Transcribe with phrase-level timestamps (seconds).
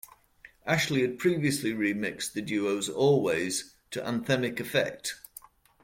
[0.65, 5.19] Ashley had previously remixed the duo's "Always" to anthemic effect.